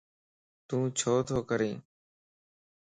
تو 0.67 0.77
ڇو 0.97 1.13
تو 1.27 1.37
ڪرين؟ 1.49 1.77